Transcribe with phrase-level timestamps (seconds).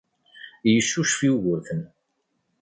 [0.71, 1.81] Yeccucef Yugurten.